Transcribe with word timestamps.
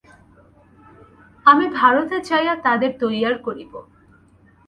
আমি 1.45 1.65
ভারতে 1.79 2.17
যাইয়া 2.29 2.55
তাদের 2.65 2.91
তৈয়ার 2.99 3.35
করিব। 3.37 3.73